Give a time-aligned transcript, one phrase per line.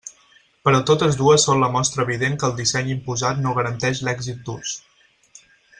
[0.67, 4.77] Però totes dues són la mostra evident que el disseny imposat no garanteix l'èxit d'ús.